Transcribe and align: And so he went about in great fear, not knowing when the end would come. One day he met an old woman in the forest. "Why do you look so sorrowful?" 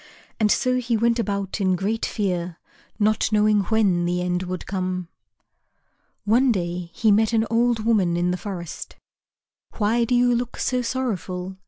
And 0.39 0.51
so 0.51 0.77
he 0.77 0.97
went 0.97 1.19
about 1.19 1.61
in 1.61 1.75
great 1.75 2.07
fear, 2.07 2.57
not 2.97 3.31
knowing 3.31 3.59
when 3.65 4.03
the 4.05 4.19
end 4.23 4.41
would 4.41 4.65
come. 4.65 5.09
One 6.25 6.51
day 6.51 6.89
he 6.91 7.11
met 7.11 7.33
an 7.33 7.45
old 7.51 7.85
woman 7.85 8.17
in 8.17 8.31
the 8.31 8.35
forest. 8.37 8.95
"Why 9.77 10.03
do 10.05 10.15
you 10.15 10.33
look 10.33 10.57
so 10.57 10.81
sorrowful?" 10.81 11.57